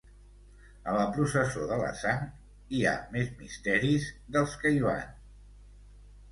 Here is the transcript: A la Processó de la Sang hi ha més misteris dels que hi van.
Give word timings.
A 0.93 0.95
la 0.95 1.03
Processó 1.17 1.67
de 1.73 1.77
la 1.81 1.91
Sang 1.99 2.25
hi 2.79 2.83
ha 2.87 2.95
més 3.19 3.31
misteris 3.45 4.11
dels 4.39 4.59
que 4.65 4.75
hi 4.77 4.85
van. 4.89 5.09